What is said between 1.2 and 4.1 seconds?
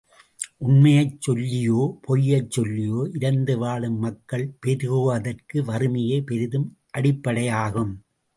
சொல்லியோ, பொய்யைச் சொல்லியோ இரந்து வாழும்